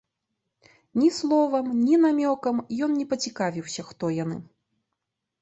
Ні 1.01 1.09
словам, 1.17 1.65
ні 1.81 1.99
намёкам 2.07 2.63
ён 2.87 2.97
не 3.03 3.07
пацікавіўся, 3.13 3.87
хто 3.93 4.11
яны. 4.23 4.37